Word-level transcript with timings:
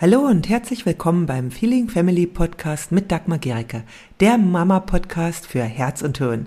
Hallo 0.00 0.20
und 0.20 0.48
herzlich 0.48 0.86
willkommen 0.86 1.26
beim 1.26 1.50
Feeling 1.50 1.90
Family 1.90 2.26
Podcast 2.26 2.90
mit 2.90 3.12
Dagmar 3.12 3.36
Gericke, 3.36 3.82
der 4.20 4.38
Mama-Podcast 4.38 5.46
für 5.46 5.62
Herz 5.62 6.00
und 6.00 6.16
Hirn. 6.16 6.46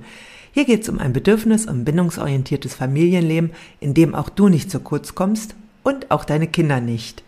Hier 0.53 0.65
geht 0.65 0.81
es 0.81 0.89
um 0.89 0.97
ein 0.97 1.13
bedürfnis- 1.13 1.67
und 1.67 1.85
bindungsorientiertes 1.85 2.73
Familienleben, 2.73 3.51
in 3.79 3.93
dem 3.93 4.15
auch 4.15 4.29
du 4.29 4.49
nicht 4.49 4.71
zu 4.71 4.79
kurz 4.79 5.13
kommst 5.13 5.55
und 5.83 6.09
auch 6.09 6.25
deine 6.25 6.47
Kinder 6.47 6.81
nicht. 6.81 7.23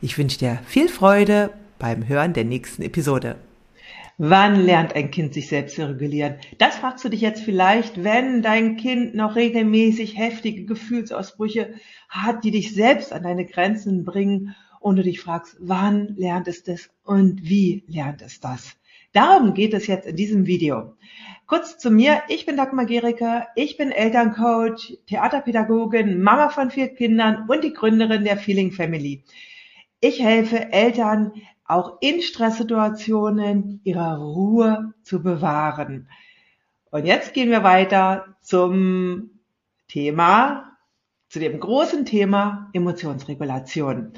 Ich 0.00 0.16
wünsche 0.16 0.38
dir 0.38 0.60
viel 0.64 0.88
Freude 0.88 1.50
beim 1.78 2.08
Hören 2.08 2.32
der 2.32 2.44
nächsten 2.44 2.80
Episode. 2.80 3.36
Wann 4.16 4.64
lernt 4.64 4.96
ein 4.96 5.10
Kind 5.10 5.34
sich 5.34 5.48
selbst 5.48 5.76
zu 5.76 5.86
regulieren? 5.86 6.36
Das 6.56 6.76
fragst 6.76 7.04
du 7.04 7.10
dich 7.10 7.20
jetzt 7.20 7.42
vielleicht, 7.42 8.02
wenn 8.02 8.40
dein 8.40 8.78
Kind 8.78 9.14
noch 9.14 9.36
regelmäßig 9.36 10.16
heftige 10.16 10.64
Gefühlsausbrüche 10.64 11.74
hat, 12.08 12.44
die 12.44 12.50
dich 12.50 12.72
selbst 12.72 13.12
an 13.12 13.24
deine 13.24 13.44
Grenzen 13.44 14.06
bringen 14.06 14.56
und 14.86 14.94
du 14.94 15.02
dich 15.02 15.20
fragst, 15.20 15.56
wann 15.58 16.14
lernt 16.16 16.46
es 16.46 16.62
das 16.62 16.90
und 17.02 17.42
wie 17.42 17.82
lernt 17.88 18.22
es 18.22 18.38
das? 18.38 18.76
Darum 19.12 19.52
geht 19.52 19.74
es 19.74 19.88
jetzt 19.88 20.06
in 20.06 20.14
diesem 20.14 20.46
Video. 20.46 20.94
Kurz 21.46 21.76
zu 21.76 21.90
mir, 21.90 22.22
ich 22.28 22.46
bin 22.46 22.56
Dagmar 22.56 22.86
Gericke, 22.86 23.48
ich 23.56 23.76
bin 23.76 23.90
Elterncoach, 23.90 24.96
Theaterpädagogin, 25.08 26.22
Mama 26.22 26.50
von 26.50 26.70
vier 26.70 26.94
Kindern 26.94 27.48
und 27.48 27.64
die 27.64 27.72
Gründerin 27.72 28.22
der 28.22 28.36
Feeling 28.36 28.70
Family. 28.70 29.24
Ich 29.98 30.22
helfe 30.22 30.70
Eltern 30.70 31.32
auch 31.64 31.98
in 32.00 32.22
Stresssituationen 32.22 33.80
ihre 33.82 34.18
Ruhe 34.18 34.94
zu 35.02 35.20
bewahren. 35.20 36.08
Und 36.92 37.06
jetzt 37.06 37.34
gehen 37.34 37.50
wir 37.50 37.64
weiter 37.64 38.36
zum 38.40 39.30
Thema, 39.88 40.76
zu 41.28 41.40
dem 41.40 41.58
großen 41.58 42.04
Thema 42.04 42.70
Emotionsregulation. 42.72 44.12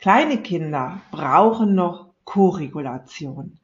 Kleine 0.00 0.38
Kinder 0.38 1.02
brauchen 1.10 1.74
noch 1.74 2.08
Koregulation. 2.24 3.58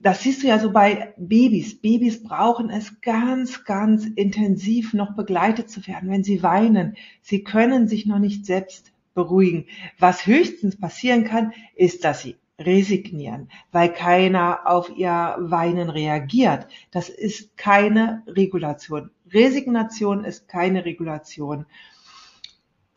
Das 0.00 0.22
siehst 0.22 0.42
du 0.42 0.46
ja 0.46 0.58
so 0.58 0.70
bei 0.70 1.14
Babys. 1.16 1.80
Babys 1.80 2.22
brauchen 2.22 2.68
es 2.68 3.00
ganz, 3.00 3.64
ganz 3.64 4.04
intensiv 4.04 4.92
noch 4.92 5.16
begleitet 5.16 5.70
zu 5.70 5.86
werden, 5.86 6.10
wenn 6.10 6.22
sie 6.22 6.42
weinen. 6.42 6.96
Sie 7.22 7.42
können 7.42 7.88
sich 7.88 8.04
noch 8.04 8.18
nicht 8.18 8.44
selbst 8.44 8.92
beruhigen. 9.14 9.64
Was 9.98 10.26
höchstens 10.26 10.78
passieren 10.78 11.24
kann, 11.24 11.52
ist, 11.74 12.04
dass 12.04 12.20
sie 12.20 12.36
resignieren, 12.60 13.48
weil 13.72 13.92
keiner 13.92 14.60
auf 14.66 14.90
ihr 14.96 15.36
Weinen 15.38 15.88
reagiert. 15.88 16.66
Das 16.90 17.08
ist 17.08 17.56
keine 17.56 18.22
Regulation. 18.26 19.10
Resignation 19.32 20.24
ist 20.24 20.46
keine 20.48 20.84
Regulation. 20.84 21.66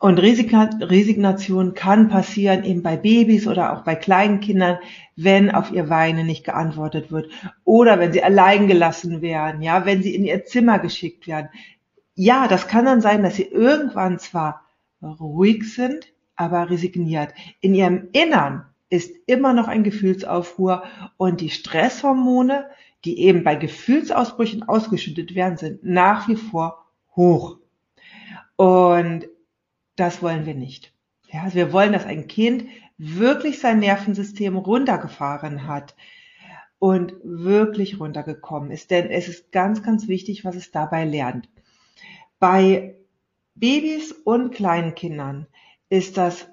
Und 0.02 0.18
Resignation 0.18 1.74
kann 1.74 2.08
passieren 2.08 2.64
eben 2.64 2.82
bei 2.82 2.96
Babys 2.96 3.46
oder 3.46 3.72
auch 3.72 3.84
bei 3.84 3.94
kleinen 3.94 4.40
Kindern, 4.40 4.78
wenn 5.14 5.52
auf 5.52 5.70
ihr 5.70 5.90
Weinen 5.90 6.26
nicht 6.26 6.42
geantwortet 6.42 7.12
wird 7.12 7.30
oder 7.62 8.00
wenn 8.00 8.12
sie 8.12 8.24
allein 8.24 8.66
gelassen 8.66 9.22
werden, 9.22 9.62
ja, 9.62 9.86
wenn 9.86 10.02
sie 10.02 10.12
in 10.16 10.24
ihr 10.24 10.44
Zimmer 10.44 10.80
geschickt 10.80 11.28
werden. 11.28 11.50
Ja, 12.16 12.48
das 12.48 12.66
kann 12.66 12.84
dann 12.84 13.00
sein, 13.00 13.22
dass 13.22 13.36
sie 13.36 13.44
irgendwann 13.44 14.18
zwar 14.18 14.64
ruhig 15.00 15.72
sind, 15.72 16.12
aber 16.34 16.68
resigniert. 16.68 17.32
In 17.60 17.72
ihrem 17.72 18.08
Innern 18.10 18.66
ist 18.90 19.14
immer 19.26 19.52
noch 19.52 19.68
ein 19.68 19.84
Gefühlsaufruhr 19.84 20.82
und 21.16 21.40
die 21.40 21.50
Stresshormone, 21.50 22.66
die 23.04 23.20
eben 23.20 23.44
bei 23.44 23.54
Gefühlsausbrüchen 23.54 24.64
ausgeschüttet 24.64 25.36
werden, 25.36 25.58
sind 25.58 25.84
nach 25.84 26.26
wie 26.26 26.34
vor 26.34 26.86
hoch. 27.14 27.58
Und 28.56 29.28
das 29.96 30.22
wollen 30.22 30.46
wir 30.46 30.54
nicht. 30.54 30.92
Ja, 31.32 31.42
also 31.42 31.56
wir 31.56 31.72
wollen, 31.72 31.92
dass 31.92 32.04
ein 32.04 32.26
Kind 32.26 32.64
wirklich 32.98 33.58
sein 33.58 33.78
Nervensystem 33.78 34.56
runtergefahren 34.56 35.66
hat 35.66 35.94
und 36.78 37.14
wirklich 37.22 38.00
runtergekommen 38.00 38.70
ist. 38.70 38.90
Denn 38.90 39.08
es 39.10 39.28
ist 39.28 39.52
ganz, 39.52 39.82
ganz 39.82 40.08
wichtig, 40.08 40.44
was 40.44 40.56
es 40.56 40.70
dabei 40.70 41.04
lernt. 41.04 41.48
Bei 42.38 42.96
Babys 43.54 44.12
und 44.12 44.54
kleinen 44.54 44.94
Kindern 44.94 45.46
ist 45.88 46.16
das, 46.16 46.48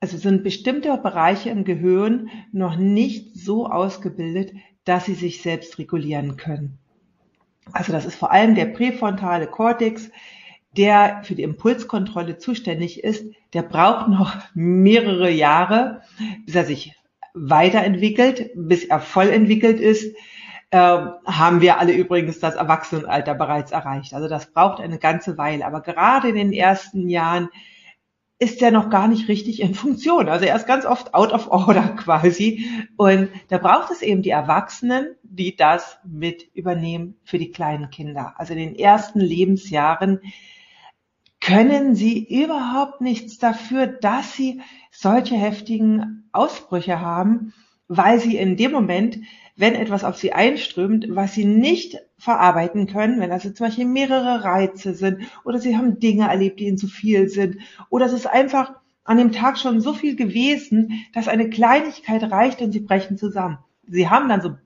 also 0.00 0.16
sind 0.16 0.44
bestimmte 0.44 0.96
Bereiche 0.98 1.50
im 1.50 1.64
Gehirn 1.64 2.30
noch 2.52 2.76
nicht 2.76 3.34
so 3.34 3.66
ausgebildet, 3.66 4.52
dass 4.84 5.06
sie 5.06 5.14
sich 5.14 5.42
selbst 5.42 5.78
regulieren 5.78 6.36
können. 6.36 6.78
Also 7.72 7.92
das 7.92 8.06
ist 8.06 8.14
vor 8.14 8.30
allem 8.30 8.54
der 8.54 8.66
präfrontale 8.66 9.46
Kortex, 9.46 10.10
der 10.78 11.20
für 11.24 11.34
die 11.34 11.42
Impulskontrolle 11.42 12.38
zuständig 12.38 13.04
ist, 13.04 13.26
der 13.52 13.62
braucht 13.62 14.08
noch 14.08 14.36
mehrere 14.54 15.30
Jahre, 15.30 16.02
bis 16.46 16.54
er 16.54 16.64
sich 16.64 16.94
weiterentwickelt, 17.34 18.52
bis 18.54 18.84
er 18.84 19.00
voll 19.00 19.28
entwickelt 19.28 19.80
ist. 19.80 20.14
Äh, 20.70 20.78
haben 20.78 21.60
wir 21.60 21.78
alle 21.78 21.92
übrigens 21.92 22.38
das 22.38 22.54
Erwachsenenalter 22.54 23.34
bereits 23.34 23.72
erreicht. 23.72 24.14
Also 24.14 24.28
das 24.28 24.52
braucht 24.52 24.80
eine 24.80 24.98
ganze 24.98 25.36
Weile. 25.36 25.66
Aber 25.66 25.80
gerade 25.80 26.28
in 26.28 26.36
den 26.36 26.52
ersten 26.52 27.08
Jahren 27.08 27.48
ist 28.38 28.62
er 28.62 28.70
noch 28.70 28.88
gar 28.88 29.08
nicht 29.08 29.28
richtig 29.28 29.60
in 29.60 29.74
Funktion. 29.74 30.28
Also 30.28 30.44
er 30.44 30.54
ist 30.54 30.66
ganz 30.66 30.86
oft 30.86 31.12
out 31.14 31.32
of 31.32 31.50
order 31.50 31.88
quasi. 31.96 32.68
Und 32.96 33.30
da 33.48 33.58
braucht 33.58 33.90
es 33.90 34.02
eben 34.02 34.22
die 34.22 34.30
Erwachsenen, 34.30 35.16
die 35.22 35.56
das 35.56 35.98
mit 36.04 36.44
übernehmen 36.54 37.16
für 37.24 37.38
die 37.38 37.50
kleinen 37.50 37.90
Kinder. 37.90 38.34
Also 38.36 38.52
in 38.52 38.60
den 38.60 38.76
ersten 38.76 39.20
Lebensjahren 39.20 40.20
können 41.40 41.94
sie 41.94 42.24
überhaupt 42.42 43.00
nichts 43.00 43.38
dafür, 43.38 43.86
dass 43.86 44.34
sie 44.34 44.60
solche 44.90 45.36
heftigen 45.36 46.28
Ausbrüche 46.32 47.00
haben, 47.00 47.52
weil 47.86 48.20
sie 48.20 48.36
in 48.36 48.56
dem 48.56 48.72
Moment, 48.72 49.18
wenn 49.56 49.74
etwas 49.74 50.04
auf 50.04 50.16
sie 50.16 50.32
einströmt, 50.32 51.06
was 51.08 51.34
sie 51.34 51.44
nicht 51.44 51.98
verarbeiten 52.18 52.86
können, 52.86 53.20
wenn 53.20 53.32
also 53.32 53.50
zum 53.50 53.66
Beispiel 53.66 53.86
mehrere 53.86 54.44
Reize 54.44 54.94
sind 54.94 55.22
oder 55.44 55.58
sie 55.58 55.76
haben 55.76 55.98
Dinge 55.98 56.28
erlebt, 56.28 56.60
die 56.60 56.66
ihnen 56.66 56.78
zu 56.78 56.88
viel 56.88 57.28
sind 57.28 57.58
oder 57.88 58.06
es 58.06 58.12
ist 58.12 58.26
einfach 58.26 58.74
an 59.04 59.16
dem 59.16 59.32
Tag 59.32 59.58
schon 59.58 59.80
so 59.80 59.94
viel 59.94 60.16
gewesen, 60.16 61.04
dass 61.14 61.28
eine 61.28 61.48
Kleinigkeit 61.48 62.22
reicht 62.30 62.60
und 62.60 62.72
sie 62.72 62.80
brechen 62.80 63.16
zusammen. 63.16 63.58
Sie 63.86 64.08
haben 64.08 64.28
dann 64.28 64.42
so 64.42 64.56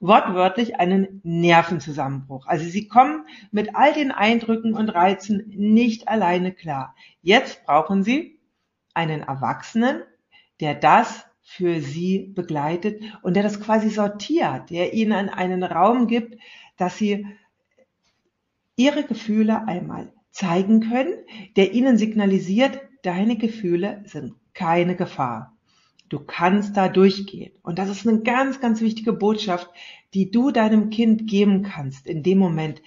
wortwörtlich 0.00 0.80
einen 0.80 1.20
Nervenzusammenbruch. 1.22 2.46
Also 2.46 2.64
sie 2.68 2.88
kommen 2.88 3.26
mit 3.50 3.76
all 3.76 3.92
den 3.92 4.10
Eindrücken 4.10 4.74
und 4.74 4.88
Reizen 4.88 5.44
nicht 5.48 6.08
alleine 6.08 6.52
klar. 6.52 6.94
Jetzt 7.22 7.64
brauchen 7.64 8.02
sie 8.02 8.40
einen 8.94 9.22
Erwachsenen, 9.22 10.02
der 10.60 10.74
das 10.74 11.26
für 11.42 11.80
sie 11.80 12.32
begleitet 12.34 13.02
und 13.22 13.34
der 13.34 13.42
das 13.42 13.60
quasi 13.60 13.90
sortiert, 13.90 14.70
der 14.70 14.94
ihnen 14.94 15.28
einen 15.28 15.62
Raum 15.62 16.06
gibt, 16.06 16.38
dass 16.76 16.96
sie 16.96 17.26
ihre 18.76 19.04
Gefühle 19.04 19.66
einmal 19.66 20.12
zeigen 20.30 20.80
können, 20.80 21.14
der 21.56 21.72
ihnen 21.72 21.98
signalisiert, 21.98 22.80
deine 23.02 23.36
Gefühle 23.36 24.02
sind 24.06 24.34
keine 24.54 24.96
Gefahr. 24.96 25.56
Du 26.10 26.18
kannst 26.18 26.76
da 26.76 26.88
durchgehen. 26.88 27.52
Und 27.62 27.78
das 27.78 27.88
ist 27.88 28.06
eine 28.06 28.20
ganz, 28.20 28.60
ganz 28.60 28.80
wichtige 28.80 29.12
Botschaft, 29.12 29.70
die 30.12 30.30
du 30.30 30.50
deinem 30.50 30.90
Kind 30.90 31.28
geben 31.28 31.62
kannst 31.62 32.06
in 32.06 32.22
dem 32.22 32.36
Moment. 32.36 32.82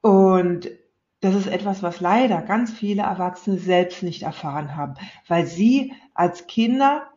Und 0.00 0.70
das 1.20 1.34
ist 1.34 1.48
etwas, 1.48 1.82
was 1.82 2.00
leider 2.00 2.40
ganz 2.42 2.72
viele 2.72 3.02
Erwachsene 3.02 3.58
selbst 3.58 4.04
nicht 4.04 4.22
erfahren 4.22 4.76
haben, 4.76 4.94
weil 5.26 5.46
sie 5.46 5.92
als 6.14 6.46
Kinder, 6.46 7.08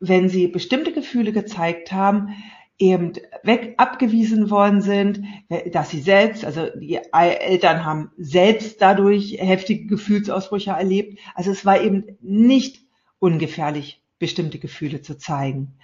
wenn 0.00 0.30
sie 0.30 0.48
bestimmte 0.48 0.92
Gefühle 0.92 1.32
gezeigt 1.32 1.92
haben, 1.92 2.34
eben 2.78 3.12
weg 3.42 3.74
abgewiesen 3.76 4.48
worden 4.48 4.80
sind, 4.80 5.22
dass 5.70 5.90
sie 5.90 6.00
selbst, 6.00 6.46
also 6.46 6.66
die 6.80 6.98
Eltern 7.12 7.84
haben 7.84 8.10
selbst 8.16 8.80
dadurch 8.80 9.36
heftige 9.38 9.86
Gefühlsausbrüche 9.86 10.70
erlebt. 10.70 11.18
Also 11.34 11.50
es 11.50 11.66
war 11.66 11.80
eben 11.82 12.16
nicht 12.22 12.81
ungefährlich, 13.22 14.02
bestimmte 14.18 14.58
Gefühle 14.58 15.00
zu 15.00 15.16
zeigen. 15.16 15.74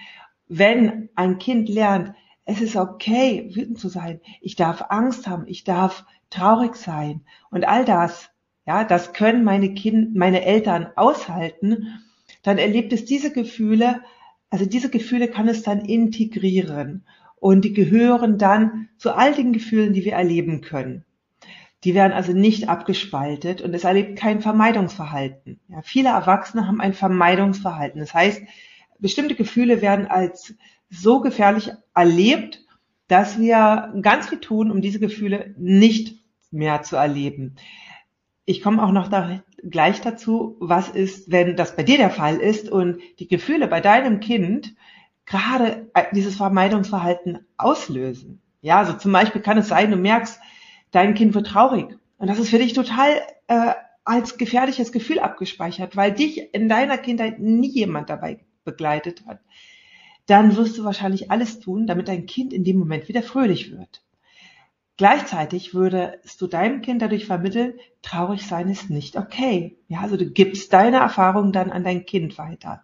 Wenn 0.49 1.09
ein 1.15 1.39
Kind 1.39 1.69
lernt, 1.69 2.15
es 2.45 2.61
ist 2.61 2.75
okay, 2.75 3.51
wütend 3.55 3.79
zu 3.79 3.89
sein, 3.89 4.21
ich 4.41 4.57
darf 4.57 4.87
Angst 4.89 5.29
haben, 5.29 5.45
ich 5.47 5.63
darf 5.63 6.05
traurig 6.31 6.75
sein 6.75 7.21
und 7.51 7.67
all 7.67 7.85
das, 7.85 8.31
ja, 8.67 8.83
das 8.83 9.13
können 9.13 9.45
meine 9.45 9.73
Kind, 9.75 10.17
meine 10.17 10.45
Eltern 10.45 10.89
aushalten, 10.97 12.01
dann 12.43 12.59
erlebt 12.59 12.93
es 12.93 13.05
diese 13.05 13.33
Gefühle, 13.33 14.03
also 14.51 14.67
diese 14.67 14.91
Gefühle 14.91 15.29
kann 15.29 15.47
es 15.47 15.63
dann 15.63 15.81
integrieren 15.85 17.05
und 17.37 17.65
die 17.65 17.73
gehören 17.73 18.37
dann 18.37 18.89
zu 18.97 19.15
all 19.15 19.33
den 19.33 19.53
Gefühlen, 19.53 19.93
die 19.93 20.05
wir 20.05 20.15
erleben 20.15 20.61
können. 20.61 21.05
Die 21.85 21.95
werden 21.95 22.13
also 22.13 22.33
nicht 22.33 22.69
abgespaltet 22.69 23.63
und 23.63 23.73
es 23.75 23.85
erlebt 23.85 24.19
kein 24.19 24.41
Vermeidungsverhalten. 24.41 25.61
Ja, 25.69 25.81
viele 25.83 26.09
Erwachsene 26.09 26.67
haben 26.67 26.81
ein 26.81 26.93
Vermeidungsverhalten. 26.93 28.01
Das 28.01 28.15
heißt, 28.15 28.43
bestimmte 28.99 29.37
Gefühle 29.37 29.81
werden 29.81 30.07
als 30.07 30.55
so 30.91 31.21
gefährlich 31.21 31.71
erlebt, 31.95 32.65
dass 33.07 33.39
wir 33.39 33.95
ganz 34.03 34.29
viel 34.29 34.41
tun, 34.41 34.71
um 34.71 34.81
diese 34.81 34.99
Gefühle 34.99 35.55
nicht 35.57 36.19
mehr 36.51 36.83
zu 36.83 36.97
erleben. 36.97 37.57
ich 38.45 38.63
komme 38.63 38.83
auch 38.83 38.93
noch 38.93 39.09
da, 39.09 39.43
gleich 39.63 40.01
dazu, 40.01 40.57
was 40.61 40.89
ist, 40.89 41.31
wenn 41.31 41.57
das 41.57 41.77
bei 41.77 41.83
dir 41.83 41.99
der 41.99 42.11
Fall 42.11 42.37
ist 42.37 42.71
und 42.71 43.01
die 43.19 43.29
Gefühle 43.29 43.69
bei 43.69 43.81
deinem 43.81 44.21
Kind 44.21 44.75
gerade 45.27 45.91
äh, 45.95 46.05
dieses 46.15 46.37
Vermeidungsverhalten 46.37 47.47
auslösen. 47.59 48.41
Ja, 48.63 48.79
also 48.79 48.95
zum 48.95 49.13
Beispiel 49.13 49.43
kann 49.43 49.59
es 49.59 49.69
sein, 49.69 49.91
du 49.91 49.97
merkst, 49.97 50.41
dein 50.91 51.15
Kind 51.15 51.35
wird 51.35 51.49
traurig 51.49 51.99
und 52.19 52.29
das 52.29 52.39
ist 52.39 52.51
für 52.51 52.59
dich 52.59 52.73
total 52.73 53.21
äh, 53.47 53.75
als 54.05 54.39
gefährliches 54.39 54.93
Gefühl 54.93 55.19
abgespeichert, 55.19 55.97
weil 55.97 56.13
dich 56.13 56.55
in 56.55 56.69
deiner 56.69 56.99
Kindheit 56.99 57.39
nie 57.41 57.69
jemand 57.69 58.09
dabei 58.11 58.41
begleitet 58.65 59.25
hat. 59.27 59.41
Dann 60.27 60.57
wirst 60.57 60.79
du 60.79 60.85
wahrscheinlich 60.85 61.31
alles 61.31 61.61
tun, 61.61 61.87
damit 61.87 62.09
dein 62.09 62.27
Kind 62.27 62.53
in 62.53 62.65
dem 62.65 62.79
Moment 62.79 63.09
wieder 63.09 63.23
fröhlich 63.23 63.71
wird. 63.71 64.03
Gleichzeitig 64.99 65.75
würdest 65.75 66.41
du 66.41 66.49
deinem 66.49 66.83
Kind 66.83 67.03
dadurch 67.03 67.25
vermitteln, 67.27 67.75
traurig 68.03 68.47
sein 68.47 68.69
ist 68.69 68.91
nicht 68.91 69.17
okay. 69.17 69.79
Ja, 69.87 70.01
also 70.01 70.17
du 70.17 70.27
gibst 70.27 70.73
deine 70.73 70.97
Erfahrungen 70.97 71.53
dann 71.53 71.71
an 71.71 71.85
dein 71.85 72.05
Kind 72.05 72.37
weiter. 72.37 72.83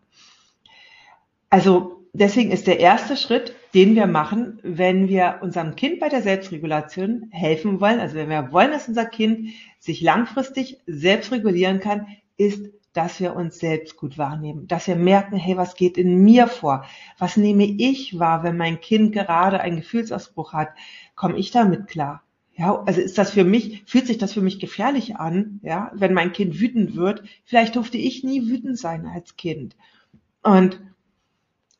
Also 1.50 2.06
deswegen 2.12 2.52
ist 2.52 2.66
der 2.66 2.80
erste 2.80 3.16
Schritt, 3.16 3.54
den 3.74 3.96
wir 3.96 4.06
machen, 4.06 4.60
wenn 4.62 5.08
wir 5.08 5.40
unserem 5.42 5.74
Kind 5.74 5.98
bei 5.98 6.08
der 6.08 6.22
Selbstregulation 6.22 7.28
helfen 7.30 7.80
wollen, 7.80 8.00
also 8.00 8.14
wenn 8.14 8.28
wir 8.28 8.52
wollen, 8.52 8.70
dass 8.70 8.88
unser 8.88 9.04
Kind 9.04 9.48
sich 9.80 10.00
langfristig 10.00 10.78
selbst 10.86 11.32
regulieren 11.32 11.80
kann, 11.80 12.06
ist 12.36 12.70
dass 12.94 13.18
wir 13.18 13.34
uns 13.34 13.58
selbst 13.58 13.96
gut 13.96 14.16
wahrnehmen, 14.18 14.68
dass 14.68 14.86
wir 14.86 14.94
merken, 14.94 15.36
hey, 15.36 15.56
was 15.56 15.74
geht 15.74 15.98
in 15.98 16.22
mir 16.22 16.46
vor? 16.46 16.86
Was 17.18 17.36
nehme 17.36 17.64
ich 17.64 18.18
wahr, 18.18 18.44
wenn 18.44 18.56
mein 18.56 18.80
Kind 18.80 19.12
gerade 19.12 19.60
einen 19.60 19.78
Gefühlsausbruch 19.78 20.52
hat? 20.52 20.68
Komme 21.16 21.36
ich 21.36 21.50
damit 21.50 21.88
klar? 21.88 22.22
Ja, 22.56 22.84
also 22.86 23.00
ist 23.00 23.18
das 23.18 23.32
für 23.32 23.42
mich, 23.42 23.82
fühlt 23.84 24.06
sich 24.06 24.18
das 24.18 24.32
für 24.32 24.40
mich 24.40 24.60
gefährlich 24.60 25.16
an, 25.16 25.58
ja, 25.64 25.90
wenn 25.92 26.14
mein 26.14 26.32
Kind 26.32 26.60
wütend 26.60 26.94
wird? 26.94 27.24
Vielleicht 27.44 27.74
durfte 27.74 27.98
ich 27.98 28.22
nie 28.22 28.46
wütend 28.46 28.78
sein 28.78 29.06
als 29.06 29.36
Kind. 29.36 29.74
Und 30.44 30.80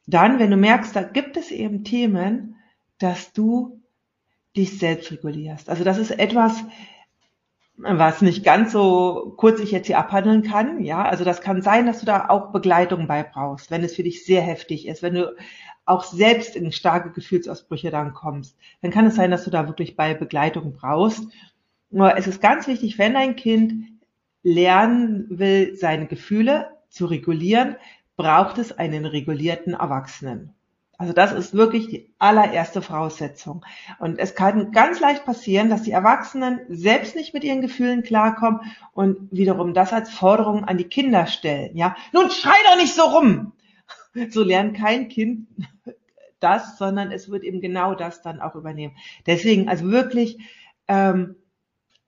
dann, 0.07 0.39
wenn 0.39 0.51
du 0.51 0.57
merkst, 0.57 0.95
da 0.95 1.03
gibt 1.03 1.37
es 1.37 1.51
eben 1.51 1.85
Themen, 1.85 2.57
dass 2.99 3.33
du 3.33 3.81
dich 4.57 4.79
selbst 4.79 5.11
regulierst. 5.11 5.69
Also 5.69 5.85
das 5.85 5.99
ist 5.99 6.11
etwas, 6.11 6.65
was 7.77 8.23
nicht 8.23 8.45
ganz 8.45 8.71
so 8.73 9.35
kurz 9.37 9.59
ich 9.61 9.73
jetzt 9.73 9.87
hier 9.87 9.99
abhandeln 9.99 10.43
kann. 10.43 10.83
Ja, 10.85 11.03
also 11.05 11.25
das 11.25 11.41
kann 11.41 11.63
sein, 11.63 11.87
dass 11.87 12.01
du 12.01 12.07
da 12.07 12.29
auch 12.29 12.53
Begleitung 12.53 13.09
bei 13.09 13.23
brauchst, 13.23 13.71
wenn 13.71 13.83
es 13.83 13.97
für 13.97 14.05
dich 14.05 14.25
sehr 14.25 14.43
heftig 14.43 14.87
ist, 14.87 15.03
wenn 15.03 15.15
du 15.15 15.35
auch 15.85 16.05
selbst 16.05 16.57
in 16.57 16.73
starke 16.73 17.11
Gefühlsausbrüche 17.11 17.91
dann 17.91 18.15
kommst, 18.15 18.57
dann 18.81 18.91
kann 18.91 19.07
es 19.07 19.17
sein, 19.17 19.31
dass 19.31 19.45
du 19.45 19.51
da 19.51 19.67
wirklich 19.67 19.97
bei 19.97 20.15
Begleitung 20.15 20.73
brauchst. 20.73 21.25
Nur 21.91 22.17
es 22.17 22.27
ist 22.27 22.41
ganz 22.41 22.67
wichtig, 22.67 22.99
wenn 22.99 23.15
dein 23.15 23.37
Kind 23.37 23.87
lernen 24.43 25.27
will, 25.29 25.75
seine 25.77 26.07
Gefühle 26.07 26.71
zu 26.89 27.07
regulieren, 27.07 27.77
braucht 28.17 28.59
es 28.59 28.77
einen 28.77 29.07
regulierten 29.07 29.75
Erwachsenen. 29.75 30.55
Also 30.97 31.13
das 31.13 31.33
ist 31.33 31.55
wirklich 31.55 31.89
die 31.89 32.15
allererste 32.19 32.81
Voraussetzung. 32.81 33.65
Und 33.99 34.19
es 34.19 34.35
kann 34.35 34.71
ganz 34.71 35.01
leicht 35.01 35.25
passieren, 35.25 35.69
dass 35.69 35.83
die 35.83 35.91
Erwachsenen 35.91 36.61
selbst 36.69 37.17
nicht 37.17 37.35
mit 37.35 37.43
ihren 37.43 37.63
Gefühlen 37.63 38.03
klarkommen 38.03 38.61
und 38.93 39.31
wiederum 39.33 39.75
das 39.75 39.93
als 39.93 40.11
Forderung 40.11 40.65
an 40.65 40.79
die 40.79 40.89
Kinder 40.89 41.27
stellen. 41.27 41.77
Ja, 41.77 41.97
nun 42.13 42.31
schrei 42.31 42.55
doch 42.67 42.77
nicht 42.77 42.95
so 42.95 43.03
rum. 43.03 43.53
So 44.31 44.45
lernt 44.45 44.77
kein 44.77 45.09
Kind 45.09 45.49
das, 46.39 46.79
sondern 46.79 47.11
es 47.11 47.29
wird 47.29 47.43
eben 47.43 47.61
genau 47.61 47.97
das 47.97 48.23
dann 48.23 48.41
auch 48.41 48.55
übernehmen. 48.55 48.95
Deswegen, 49.27 49.69
also 49.69 49.91
wirklich, 49.91 50.39
ähm, 50.87 51.35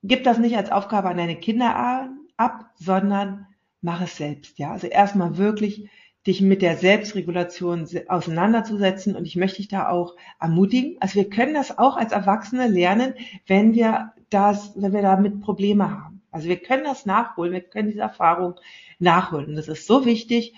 gib 0.05 0.23
das 0.23 0.39
nicht 0.39 0.57
als 0.57 0.71
Aufgabe 0.71 1.09
an 1.09 1.17
deine 1.17 1.35
Kinder 1.35 2.09
ab, 2.37 2.71
sondern 2.77 3.49
mach 3.87 4.03
es 4.03 4.17
selbst. 4.17 4.59
Ja, 4.59 4.73
also 4.73 4.89
erstmal 4.89 5.39
wirklich 5.39 5.89
dich 6.27 6.41
mit 6.41 6.61
der 6.61 6.77
Selbstregulation 6.77 7.89
auseinanderzusetzen. 8.09 9.15
Und 9.15 9.27
ich 9.27 9.37
möchte 9.37 9.59
dich 9.59 9.69
da 9.69 9.89
auch 9.89 10.17
ermutigen. 10.41 10.97
Also 10.99 11.15
wir 11.15 11.31
können 11.31 11.55
das 11.55 11.79
auch 11.79 11.97
als 11.97 12.11
Erwachsene 12.11 12.67
lernen, 12.67 13.15
wenn 13.47 13.75
wir 13.75 14.13
das, 14.29 14.73
wenn 14.75 14.93
wir 14.93 15.03
damit 15.03 15.41
Probleme 15.41 15.89
haben. 15.89 16.21
Also 16.33 16.49
wir 16.49 16.57
können 16.57 16.83
das 16.83 17.07
nachholen, 17.07 17.53
wir 17.53 17.61
können 17.61 17.89
diese 17.89 18.01
Erfahrung 18.01 18.57
nachholen. 18.99 19.47
Und 19.47 19.55
das 19.55 19.69
ist 19.69 19.87
so 19.87 20.05
wichtig, 20.05 20.55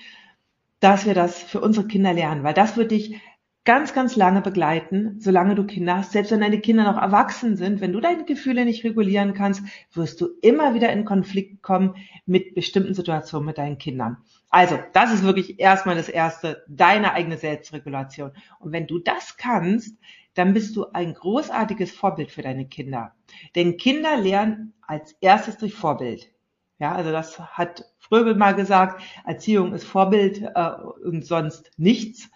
dass 0.80 1.04
wir 1.04 1.12
das 1.12 1.42
für 1.42 1.60
unsere 1.60 1.86
Kinder 1.86 2.14
lernen, 2.14 2.44
weil 2.44 2.54
das 2.54 2.78
wird 2.78 2.92
dich 2.92 3.20
ganz, 3.68 3.92
ganz 3.92 4.16
lange 4.16 4.40
begleiten, 4.40 5.20
solange 5.20 5.54
du 5.54 5.66
Kinder 5.66 5.98
hast. 5.98 6.12
Selbst 6.12 6.32
wenn 6.32 6.40
deine 6.40 6.58
Kinder 6.58 6.84
noch 6.84 6.96
erwachsen 6.96 7.54
sind, 7.58 7.82
wenn 7.82 7.92
du 7.92 8.00
deine 8.00 8.24
Gefühle 8.24 8.64
nicht 8.64 8.82
regulieren 8.82 9.34
kannst, 9.34 9.62
wirst 9.92 10.22
du 10.22 10.28
immer 10.40 10.72
wieder 10.72 10.90
in 10.90 11.04
Konflikt 11.04 11.62
kommen 11.62 11.94
mit 12.24 12.54
bestimmten 12.54 12.94
Situationen 12.94 13.44
mit 13.44 13.58
deinen 13.58 13.76
Kindern. 13.76 14.16
Also, 14.48 14.78
das 14.94 15.12
ist 15.12 15.22
wirklich 15.22 15.60
erstmal 15.60 15.96
das 15.96 16.08
Erste, 16.08 16.64
deine 16.66 17.12
eigene 17.12 17.36
Selbstregulation. 17.36 18.32
Und 18.58 18.72
wenn 18.72 18.86
du 18.86 19.00
das 19.00 19.36
kannst, 19.36 19.98
dann 20.32 20.54
bist 20.54 20.74
du 20.74 20.86
ein 20.94 21.12
großartiges 21.12 21.92
Vorbild 21.92 22.30
für 22.30 22.40
deine 22.40 22.68
Kinder. 22.68 23.16
Denn 23.54 23.76
Kinder 23.76 24.16
lernen 24.16 24.72
als 24.80 25.12
erstes 25.20 25.58
durch 25.58 25.74
Vorbild. 25.74 26.32
Ja, 26.78 26.92
also 26.92 27.12
das 27.12 27.38
hat 27.38 27.84
Fröbel 27.98 28.34
mal 28.34 28.54
gesagt, 28.54 29.02
Erziehung 29.26 29.74
ist 29.74 29.84
Vorbild 29.84 30.40
äh, 30.40 30.70
und 31.04 31.26
sonst 31.26 31.70
nichts. 31.76 32.30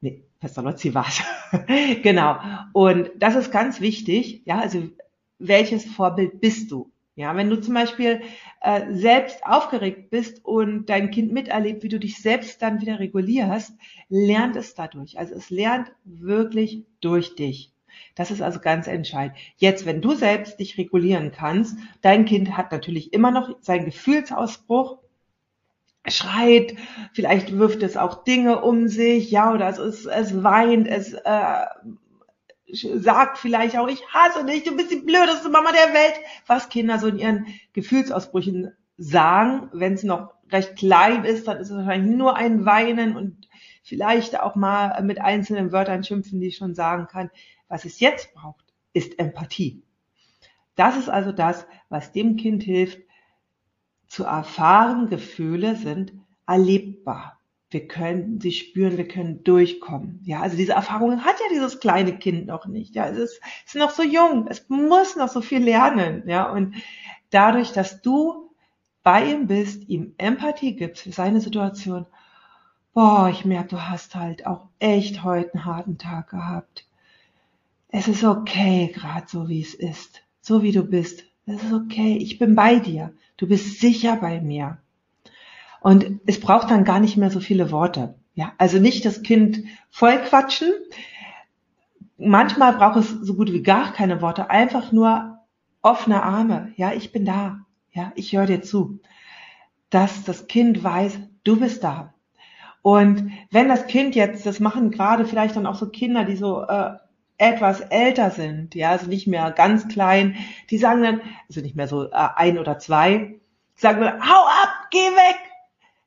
Nee, 0.00 0.27
Pestalozzi 0.40 0.94
war 0.94 1.06
es. 1.08 1.22
genau. 2.02 2.38
Und 2.72 3.10
das 3.16 3.34
ist 3.34 3.50
ganz 3.50 3.80
wichtig. 3.80 4.42
Ja, 4.44 4.60
also 4.60 4.88
welches 5.38 5.84
Vorbild 5.84 6.40
bist 6.40 6.70
du? 6.70 6.90
Ja, 7.16 7.34
wenn 7.34 7.50
du 7.50 7.60
zum 7.60 7.74
Beispiel 7.74 8.20
äh, 8.60 8.94
selbst 8.94 9.44
aufgeregt 9.44 10.10
bist 10.10 10.44
und 10.44 10.86
dein 10.86 11.10
Kind 11.10 11.32
miterlebt, 11.32 11.82
wie 11.82 11.88
du 11.88 11.98
dich 11.98 12.22
selbst 12.22 12.62
dann 12.62 12.80
wieder 12.80 13.00
regulierst, 13.00 13.72
lernt 14.08 14.54
es 14.54 14.74
dadurch. 14.74 15.18
Also 15.18 15.34
es 15.34 15.50
lernt 15.50 15.90
wirklich 16.04 16.84
durch 17.00 17.34
dich. 17.34 17.72
Das 18.14 18.30
ist 18.30 18.40
also 18.40 18.60
ganz 18.60 18.86
entscheidend. 18.86 19.36
Jetzt, 19.56 19.84
wenn 19.84 20.00
du 20.00 20.14
selbst 20.14 20.60
dich 20.60 20.78
regulieren 20.78 21.32
kannst, 21.32 21.76
dein 22.02 22.24
Kind 22.24 22.56
hat 22.56 22.70
natürlich 22.70 23.12
immer 23.12 23.32
noch 23.32 23.56
seinen 23.62 23.86
Gefühlsausbruch, 23.86 24.98
schreit, 26.10 26.74
vielleicht 27.12 27.56
wirft 27.58 27.82
es 27.82 27.96
auch 27.96 28.24
Dinge 28.24 28.60
um 28.62 28.88
sich, 28.88 29.30
ja, 29.30 29.52
oder 29.52 29.68
es, 29.68 29.78
ist, 29.78 30.06
es 30.06 30.42
weint, 30.42 30.88
es 30.88 31.12
äh, 31.12 31.66
sagt 32.72 33.38
vielleicht 33.38 33.78
auch, 33.78 33.88
ich 33.88 34.06
hasse 34.08 34.44
dich, 34.44 34.64
du 34.64 34.76
bist 34.76 34.90
die 34.90 35.00
blödeste 35.00 35.48
Mama 35.48 35.70
der 35.72 35.94
Welt, 35.94 36.14
was 36.46 36.68
Kinder 36.68 36.98
so 36.98 37.08
in 37.08 37.18
ihren 37.18 37.46
Gefühlsausbrüchen 37.72 38.72
sagen, 38.98 39.70
wenn 39.72 39.94
es 39.94 40.02
noch 40.02 40.34
recht 40.50 40.76
klein 40.76 41.24
ist, 41.24 41.48
dann 41.48 41.58
ist 41.58 41.70
es 41.70 41.76
wahrscheinlich 41.76 42.16
nur 42.16 42.36
ein 42.36 42.64
Weinen 42.64 43.16
und 43.16 43.48
vielleicht 43.82 44.38
auch 44.40 44.54
mal 44.54 45.02
mit 45.02 45.20
einzelnen 45.20 45.72
Wörtern 45.72 46.04
schimpfen, 46.04 46.40
die 46.40 46.48
ich 46.48 46.56
schon 46.56 46.74
sagen 46.74 47.06
kann. 47.06 47.30
Was 47.68 47.84
es 47.84 48.00
jetzt 48.00 48.34
braucht, 48.34 48.64
ist 48.92 49.18
Empathie. 49.18 49.82
Das 50.74 50.96
ist 50.96 51.08
also 51.08 51.32
das, 51.32 51.66
was 51.88 52.12
dem 52.12 52.36
Kind 52.36 52.62
hilft, 52.62 53.00
zu 54.08 54.24
erfahren, 54.24 55.08
Gefühle 55.08 55.76
sind 55.76 56.12
erlebbar. 56.46 57.38
Wir 57.70 57.86
können 57.86 58.40
sie 58.40 58.52
spüren, 58.52 58.96
wir 58.96 59.06
können 59.06 59.44
durchkommen. 59.44 60.20
Ja, 60.24 60.40
also 60.40 60.56
diese 60.56 60.72
Erfahrungen 60.72 61.24
hat 61.24 61.36
ja 61.38 61.46
dieses 61.52 61.80
kleine 61.80 62.16
Kind 62.18 62.46
noch 62.46 62.66
nicht. 62.66 62.94
Ja, 62.94 63.06
es 63.08 63.18
ist, 63.18 63.40
ist 63.66 63.74
noch 63.74 63.90
so 63.90 64.02
jung. 64.02 64.46
Es 64.48 64.68
muss 64.70 65.16
noch 65.16 65.28
so 65.28 65.42
viel 65.42 65.62
lernen. 65.62 66.22
Ja, 66.26 66.50
und 66.50 66.76
dadurch, 67.28 67.72
dass 67.72 68.00
du 68.00 68.50
bei 69.02 69.30
ihm 69.30 69.46
bist, 69.46 69.86
ihm 69.88 70.14
Empathie 70.16 70.76
gibst 70.76 71.02
für 71.02 71.12
seine 71.12 71.42
Situation, 71.42 72.06
boah, 72.94 73.28
ich 73.30 73.44
merke, 73.44 73.68
du 73.68 73.88
hast 73.88 74.14
halt 74.14 74.46
auch 74.46 74.68
echt 74.78 75.22
heute 75.22 75.54
einen 75.54 75.64
harten 75.66 75.98
Tag 75.98 76.30
gehabt. 76.30 76.86
Es 77.88 78.08
ist 78.08 78.24
okay, 78.24 78.90
gerade 78.94 79.26
so 79.28 79.48
wie 79.48 79.60
es 79.60 79.74
ist, 79.74 80.22
so 80.40 80.62
wie 80.62 80.72
du 80.72 80.84
bist. 80.84 81.24
Es 81.50 81.62
ist 81.62 81.72
okay, 81.72 82.18
ich 82.18 82.38
bin 82.38 82.54
bei 82.54 82.78
dir. 82.78 83.14
Du 83.38 83.48
bist 83.48 83.80
sicher 83.80 84.16
bei 84.16 84.40
mir. 84.42 84.76
Und 85.80 86.20
es 86.26 86.40
braucht 86.40 86.70
dann 86.70 86.84
gar 86.84 87.00
nicht 87.00 87.16
mehr 87.16 87.30
so 87.30 87.40
viele 87.40 87.70
Worte. 87.70 88.16
Ja, 88.34 88.52
also 88.58 88.78
nicht 88.78 89.06
das 89.06 89.22
Kind 89.22 89.64
voll 89.88 90.18
quatschen. 90.18 90.70
Manchmal 92.18 92.74
braucht 92.74 92.96
es 92.98 93.08
so 93.08 93.34
gut 93.34 93.50
wie 93.50 93.62
gar 93.62 93.92
keine 93.94 94.20
Worte, 94.20 94.50
einfach 94.50 94.92
nur 94.92 95.38
offene 95.80 96.22
Arme. 96.22 96.72
Ja, 96.76 96.92
ich 96.92 97.12
bin 97.12 97.24
da. 97.24 97.60
Ja, 97.92 98.12
ich 98.14 98.36
höre 98.36 98.46
dir 98.46 98.60
zu. 98.60 99.00
Dass 99.88 100.24
das 100.24 100.48
Kind 100.48 100.84
weiß, 100.84 101.18
du 101.44 101.58
bist 101.58 101.82
da. 101.82 102.12
Und 102.82 103.30
wenn 103.50 103.68
das 103.68 103.86
Kind 103.86 104.14
jetzt, 104.14 104.44
das 104.44 104.60
machen 104.60 104.90
gerade 104.90 105.24
vielleicht 105.24 105.56
dann 105.56 105.66
auch 105.66 105.76
so 105.76 105.88
Kinder, 105.88 106.24
die 106.24 106.36
so 106.36 106.62
äh, 106.64 106.96
etwas 107.38 107.80
älter 107.80 108.30
sind, 108.30 108.74
ja, 108.74 108.90
also 108.90 109.06
nicht 109.06 109.28
mehr 109.28 109.52
ganz 109.52 109.88
klein, 109.88 110.36
die 110.70 110.78
sagen 110.78 111.02
dann, 111.02 111.20
also 111.48 111.60
nicht 111.60 111.76
mehr 111.76 111.88
so 111.88 112.04
äh, 112.04 112.10
ein 112.12 112.58
oder 112.58 112.78
zwei, 112.78 113.40
sagen 113.76 114.00
dann, 114.00 114.28
hau 114.28 114.44
ab, 114.44 114.88
geh 114.90 114.98
weg, 114.98 115.38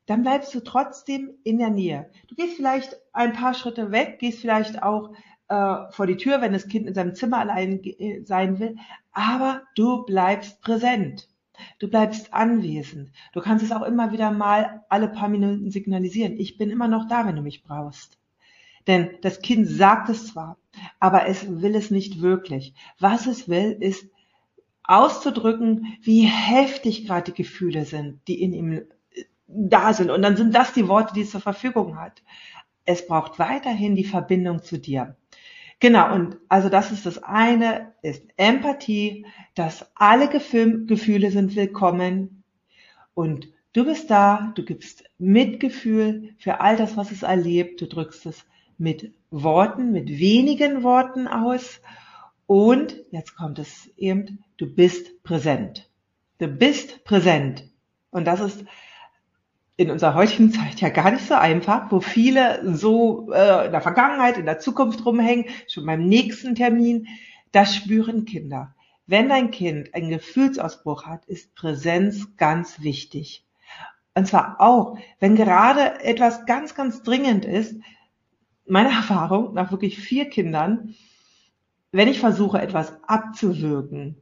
dann 0.06 0.24
bleibst 0.24 0.54
du 0.54 0.60
trotzdem 0.60 1.32
in 1.44 1.58
der 1.58 1.70
Nähe. 1.70 2.10
Du 2.28 2.36
gehst 2.36 2.58
vielleicht 2.58 2.98
ein 3.14 3.32
paar 3.32 3.54
Schritte 3.54 3.92
weg, 3.92 4.20
gehst 4.20 4.40
vielleicht 4.40 4.84
auch 4.84 5.14
äh, 5.48 5.92
vor 5.92 6.06
die 6.06 6.18
Tür, 6.18 6.42
wenn 6.42 6.54
das 6.54 6.68
Kind 6.68 6.86
in 6.86 6.94
seinem 6.94 7.16
Zimmer 7.16 7.40
allein 7.40 7.82
äh, 7.84 8.24
sein 8.26 8.60
will, 8.60 8.76
aber 9.14 9.64
du 9.76 10.04
bleibst 10.04 10.62
präsent. 10.62 11.30
Du 11.80 11.90
bleibst 11.90 12.34
anwesend. 12.34 13.12
Du 13.34 13.40
kannst 13.40 13.64
es 13.64 13.72
auch 13.72 13.84
immer 13.84 14.12
wieder 14.12 14.32
mal 14.32 14.84
alle 14.90 15.08
paar 15.08 15.30
Minuten 15.30 15.70
signalisieren. 15.70 16.34
Ich 16.40 16.58
bin 16.58 16.72
immer 16.72 16.88
noch 16.88 17.08
da, 17.08 17.26
wenn 17.26 17.36
du 17.36 17.42
mich 17.44 17.64
brauchst. 17.64 18.21
Denn 18.88 19.12
das 19.22 19.42
Kind 19.42 19.68
sagt 19.68 20.10
es 20.10 20.28
zwar, 20.28 20.58
aber 21.00 21.28
es 21.28 21.62
will 21.62 21.76
es 21.76 21.92
nicht 21.92 22.22
wirklich. 22.22 22.74
Was 23.00 23.28
es 23.28 23.48
will, 23.48 23.78
ist 23.80 24.06
auszudrücken, 24.84 25.98
wie 26.02 26.24
heftig 26.24 27.06
gerade 27.06 27.32
die 27.32 27.44
Gefühle 27.44 27.86
sind, 27.86 28.20
die 28.28 28.42
in 28.42 28.54
ihm 28.54 28.72
äh, 28.74 28.84
da 29.48 29.94
sind. 29.94 30.10
Und 30.10 30.22
dann 30.22 30.38
sind 30.38 30.56
das 30.56 30.74
die 30.74 30.88
Worte, 30.88 31.14
die 31.14 31.22
es 31.22 31.32
zur 31.32 31.42
Verfügung 31.42 32.00
hat. 32.00 32.24
Es 32.86 33.06
braucht 33.06 33.40
weiterhin 33.40 33.96
die 33.96 34.04
Verbindung 34.04 34.64
zu 34.64 34.80
dir. 34.80 35.16
Genau, 35.80 36.14
und 36.14 36.38
also 36.48 36.70
das 36.70 36.92
ist 36.92 37.08
das 37.08 37.24
eine, 37.24 37.94
ist 38.04 38.24
Empathie, 38.38 39.26
dass 39.56 39.92
alle 39.96 40.30
Gefühle 40.30 41.32
sind 41.32 41.56
willkommen 41.56 42.44
und 43.16 43.48
du 43.74 43.86
bist 43.86 44.12
da, 44.12 44.52
du 44.54 44.64
gibst 44.64 45.04
Mitgefühl 45.18 46.36
für 46.38 46.62
all 46.62 46.78
das, 46.78 46.98
was 46.98 47.12
es 47.12 47.24
erlebt, 47.24 47.82
du 47.82 47.88
drückst 47.88 48.28
es 48.28 48.46
mit 48.82 49.14
Worten, 49.30 49.92
mit 49.92 50.10
wenigen 50.10 50.84
Worten 50.84 51.28
aus 51.28 51.80
und 52.48 52.98
jetzt 53.12 53.36
kommt 53.36 53.60
es 53.60 53.90
eben, 53.96 54.44
du 54.58 54.66
bist 54.66 55.24
präsent. 55.24 55.90
Du 56.40 56.48
bist 56.48 57.04
präsent. 57.06 57.64
Und 58.10 58.26
das 58.26 58.42
ist 58.42 58.66
in 59.78 59.92
unserer 59.92 60.16
heutigen 60.16 60.52
Zeit 60.52 60.82
ja 60.82 60.90
gar 60.90 61.12
nicht 61.12 61.26
so 61.26 61.36
einfach, 61.36 61.92
wo 61.92 62.02
viele 62.02 62.76
so 62.76 63.32
äh, 63.32 63.68
in 63.68 63.72
der 63.72 63.82
Vergangenheit, 63.82 64.38
in 64.38 64.46
der 64.46 64.60
Zukunft 64.60 65.06
rumhängen, 65.06 65.46
schon 65.70 65.86
beim 65.86 66.08
nächsten 66.08 66.56
Termin. 66.56 67.08
Das 67.52 67.76
spüren 67.76 68.26
Kinder. 68.26 68.76
Wenn 69.06 69.30
dein 69.30 69.52
Kind 69.52 69.94
einen 69.94 70.10
Gefühlsausbruch 70.10 71.06
hat, 71.06 71.26
ist 71.26 71.54
Präsenz 71.54 72.36
ganz 72.36 72.82
wichtig. 72.82 73.46
Und 74.16 74.28
zwar 74.28 74.60
auch, 74.60 74.98
wenn 75.20 75.36
gerade 75.36 76.04
etwas 76.04 76.46
ganz, 76.46 76.76
ganz 76.76 77.04
dringend 77.04 77.46
ist, 77.46 77.76
meine 78.72 78.90
Erfahrung 78.96 79.54
nach 79.54 79.72
wirklich 79.72 80.00
vier 80.00 80.30
Kindern, 80.30 80.96
wenn 81.92 82.08
ich 82.08 82.20
versuche, 82.20 82.62
etwas 82.62 82.94
abzuwirken, 83.04 84.16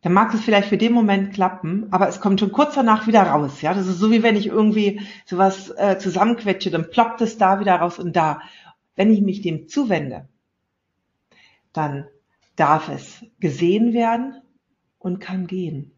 dann 0.00 0.14
mag 0.14 0.34
es 0.34 0.40
vielleicht 0.40 0.68
für 0.68 0.78
den 0.78 0.92
Moment 0.92 1.32
klappen, 1.32 1.86
aber 1.92 2.08
es 2.08 2.20
kommt 2.20 2.40
schon 2.40 2.50
kurz 2.50 2.74
danach 2.74 3.06
wieder 3.06 3.22
raus. 3.22 3.60
Ja, 3.60 3.72
das 3.72 3.86
ist 3.86 3.98
so 3.98 4.10
wie 4.10 4.24
wenn 4.24 4.34
ich 4.34 4.46
irgendwie 4.46 5.00
sowas 5.26 5.70
äh, 5.76 5.98
zusammenquetsche, 5.98 6.70
dann 6.70 6.90
ploppt 6.90 7.20
es 7.20 7.38
da 7.38 7.60
wieder 7.60 7.76
raus 7.76 7.98
und 8.00 8.16
da. 8.16 8.40
Wenn 8.96 9.12
ich 9.12 9.20
mich 9.20 9.42
dem 9.42 9.68
zuwende, 9.68 10.28
dann 11.72 12.06
darf 12.56 12.88
es 12.88 13.24
gesehen 13.38 13.92
werden 13.92 14.42
und 14.98 15.20
kann 15.20 15.46
gehen. 15.46 15.92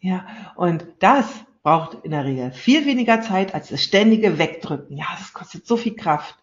Ja, 0.00 0.26
und 0.56 0.86
das 1.00 1.26
braucht 1.62 2.04
in 2.04 2.10
der 2.10 2.24
Regel 2.24 2.52
viel 2.52 2.86
weniger 2.86 3.20
Zeit 3.20 3.54
als 3.54 3.68
das 3.68 3.82
ständige 3.82 4.38
Wegdrücken. 4.38 4.96
Ja, 4.96 5.06
das 5.18 5.32
kostet 5.32 5.66
so 5.66 5.76
viel 5.76 5.94
Kraft. 5.94 6.41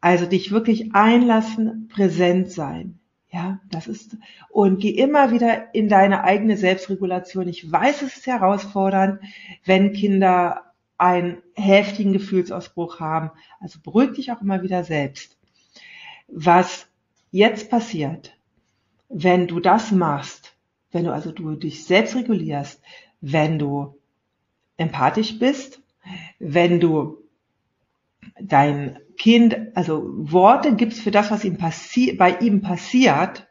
Also 0.00 0.26
dich 0.26 0.50
wirklich 0.50 0.94
einlassen, 0.94 1.88
präsent 1.88 2.50
sein. 2.50 2.98
Ja, 3.32 3.60
das 3.70 3.86
ist, 3.86 4.16
und 4.48 4.80
geh 4.80 4.90
immer 4.90 5.30
wieder 5.30 5.72
in 5.72 5.88
deine 5.88 6.24
eigene 6.24 6.56
Selbstregulation. 6.56 7.46
Ich 7.46 7.70
weiß, 7.70 8.02
es 8.02 8.16
ist 8.16 8.26
herausfordernd, 8.26 9.20
wenn 9.64 9.92
Kinder 9.92 10.72
einen 10.98 11.38
heftigen 11.54 12.12
Gefühlsausbruch 12.12 12.98
haben. 12.98 13.30
Also 13.60 13.78
beruhig 13.82 14.12
dich 14.12 14.32
auch 14.32 14.42
immer 14.42 14.62
wieder 14.62 14.82
selbst. 14.82 15.38
Was 16.26 16.88
jetzt 17.30 17.70
passiert, 17.70 18.36
wenn 19.08 19.46
du 19.46 19.60
das 19.60 19.92
machst, 19.92 20.54
wenn 20.90 21.04
du 21.04 21.12
also 21.12 21.30
du 21.30 21.54
dich 21.54 21.84
selbst 21.84 22.16
regulierst, 22.16 22.82
wenn 23.20 23.58
du 23.58 23.96
empathisch 24.76 25.38
bist, 25.38 25.80
wenn 26.38 26.80
du 26.80 27.18
dein 28.40 28.98
Kind, 29.20 29.54
also 29.74 30.02
Worte 30.16 30.74
gibst 30.74 31.02
für 31.02 31.10
das, 31.10 31.30
was 31.30 31.44
ihm 31.44 31.58
passi 31.58 32.14
bei 32.14 32.38
ihm 32.38 32.62
passiert, 32.62 33.46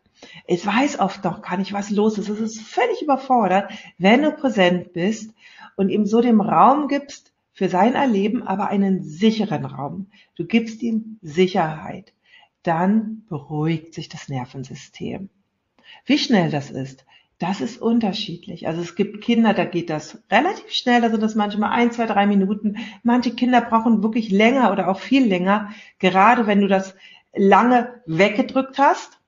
es 0.48 0.66
weiß 0.66 0.98
oft 0.98 1.24
noch 1.24 1.44
gar 1.44 1.58
nicht, 1.58 1.74
was 1.74 1.92
los 1.92 2.18
ist. 2.18 2.28
Es 2.28 2.40
ist 2.40 2.60
völlig 2.60 3.04
überfordert, 3.04 3.72
wenn 4.00 4.24
du 4.24 4.32
präsent 4.32 4.94
bist 4.94 5.32
und 5.76 5.90
ihm 5.90 6.08
so 6.08 6.22
dem 6.22 6.42
Raum 6.42 6.88
gibst 6.88 7.34
für 7.54 7.70
sein 7.70 7.94
Erleben, 7.94 8.42
aber 8.42 8.70
einen 8.70 9.04
sicheren 9.04 9.64
Raum. 9.64 10.08
Du 10.36 10.44
gibst 10.44 10.82
ihm 10.82 11.20
Sicherheit. 11.22 12.14
Dann 12.64 13.26
beruhigt 13.30 13.94
sich 13.94 14.10
das 14.10 14.28
Nervensystem. 14.28 15.30
Wie 16.04 16.18
schnell 16.18 16.50
das 16.50 16.72
ist, 16.72 17.06
das 17.40 17.62
ist 17.62 17.82
unterschiedlich. 17.82 18.68
Also 18.68 18.82
es 18.82 18.96
gibt 18.96 19.22
Kinder, 19.22 19.54
da 19.54 19.64
geht 19.64 19.90
das 19.90 20.22
relativ 20.30 20.72
schnell, 20.72 21.02
da 21.02 21.10
sind 21.10 21.24
das 21.24 21.36
manchmal 21.36 21.72
ein, 21.72 21.92
zwei, 21.92 22.06
drei 22.06 22.28
Minuten. 22.28 22.78
Manche 23.02 23.32
Kinder 23.32 23.62
brauchen 23.62 24.04
wirklich 24.04 24.30
länger 24.30 24.72
oder 24.74 24.90
auch 24.90 25.00
viel 25.00 25.26
länger. 25.26 25.70
Gerade 26.00 26.48
wenn 26.48 26.60
du 26.60 26.68
das 26.68 26.96
lange 27.34 28.02
weggedrückt 28.06 28.78
hast, 28.78 29.20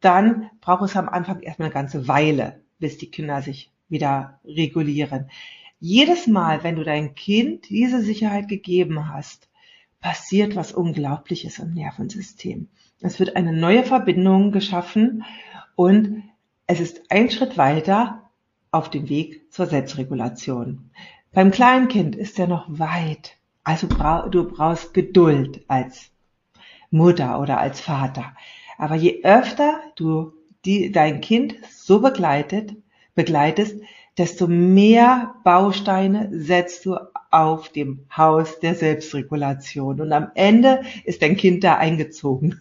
dann 0.00 0.50
braucht 0.60 0.82
es 0.82 0.96
am 0.96 1.08
Anfang 1.08 1.40
erstmal 1.40 1.66
eine 1.66 1.74
ganze 1.74 2.06
Weile, 2.08 2.60
bis 2.78 2.98
die 2.98 3.10
Kinder 3.10 3.40
sich 3.40 3.70
wieder 3.88 4.38
regulieren. 4.44 5.30
Jedes 5.78 6.26
Mal, 6.26 6.62
wenn 6.62 6.76
du 6.76 6.84
dein 6.84 7.14
Kind 7.14 7.70
diese 7.70 8.02
Sicherheit 8.02 8.48
gegeben 8.48 9.08
hast, 9.08 9.48
passiert 10.00 10.56
was 10.56 10.72
Unglaubliches 10.72 11.58
im 11.58 11.72
Nervensystem. 11.72 12.68
Es 13.00 13.18
wird 13.18 13.34
eine 13.36 13.54
neue 13.54 13.82
Verbindung 13.82 14.52
geschaffen 14.52 15.24
und 15.74 16.22
es 16.70 16.78
ist 16.78 17.02
ein 17.10 17.28
Schritt 17.30 17.58
weiter 17.58 18.30
auf 18.70 18.90
dem 18.90 19.08
Weg 19.08 19.52
zur 19.52 19.66
Selbstregulation. 19.66 20.90
Beim 21.32 21.50
Kleinkind 21.50 22.14
ist 22.14 22.38
er 22.38 22.46
noch 22.46 22.66
weit. 22.68 23.38
Also 23.64 23.88
du 23.88 24.44
brauchst 24.48 24.94
Geduld 24.94 25.64
als 25.66 26.12
Mutter 26.92 27.40
oder 27.40 27.58
als 27.58 27.80
Vater. 27.80 28.36
Aber 28.78 28.94
je 28.94 29.24
öfter 29.24 29.80
du 29.96 30.32
die, 30.64 30.92
dein 30.92 31.20
Kind 31.20 31.56
so 31.72 32.00
begleitet, 32.00 32.76
begleitest, 33.16 33.80
desto 34.16 34.46
mehr 34.46 35.34
Bausteine 35.42 36.28
setzt 36.30 36.86
du 36.86 36.96
auf 37.32 37.70
dem 37.70 38.06
Haus 38.16 38.60
der 38.60 38.76
Selbstregulation. 38.76 40.00
Und 40.00 40.12
am 40.12 40.30
Ende 40.36 40.82
ist 41.04 41.20
dein 41.22 41.36
Kind 41.36 41.64
da 41.64 41.78
eingezogen. 41.78 42.60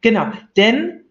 Genau, 0.00 0.32
denn 0.56 1.05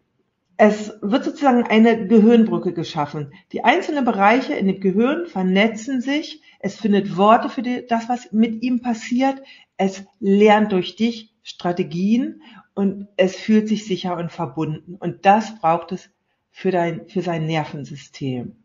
es 0.58 0.94
wird 1.02 1.26
sozusagen 1.26 1.64
eine 1.64 2.08
Gehirnbrücke 2.08 2.74
geschaffen. 2.74 3.34
Die 3.52 3.64
einzelnen 3.64 4.06
Bereiche 4.06 4.54
in 4.54 4.68
dem 4.68 4.80
Gehirn 4.80 5.26
vernetzen 5.26 6.02
sich. 6.02 6.42
Es 6.60 6.78
findet 6.78 7.18
Worte 7.18 7.50
für 7.50 7.62
die, 7.62 7.86
das, 7.88 8.08
was 8.08 8.32
mit 8.32 8.64
ihm 8.64 8.82
passiert. 8.82 9.42
Es 9.78 10.06
lernt 10.20 10.72
durch 10.72 10.96
dich 10.96 11.34
Strategien 11.44 12.42
und 12.74 13.08
es 13.18 13.36
fühlt 13.36 13.68
sich 13.68 13.86
sicher 13.86 14.18
und 14.18 14.32
verbunden. 14.32 14.96
Und 14.96 15.26
das 15.26 15.60
braucht 15.60 15.92
es 15.92 16.10
für 16.52 16.72
dein, 16.72 17.08
für 17.08 17.22
sein 17.22 17.46
Nervensystem. 17.46 18.56